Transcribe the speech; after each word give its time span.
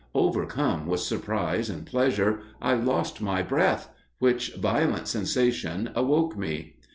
Overcome 0.15 0.87
with 0.87 1.01
surprise 1.01 1.69
and 1.69 1.85
pleasure, 1.85 2.39
I 2.59 2.73
lost 2.73 3.21
my 3.21 3.43
breath, 3.43 3.87
which 4.17 4.55
violent 4.55 5.07
sensation 5.07 5.91
awoke 5.93 6.35
me. 6.35 6.77